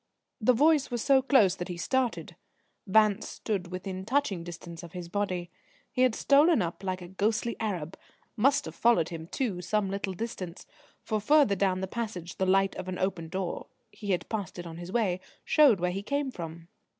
[0.41, 2.35] The voice was so close that he started.
[2.87, 5.51] Vance stood within touching distance of his body.
[5.91, 7.95] He had stolen up like a ghostly Arab,
[8.35, 10.65] must have followed him, too, some little distance,
[11.03, 14.65] for further down the passage the light of an open door he had passed it
[14.65, 16.67] on his way showed where he came from.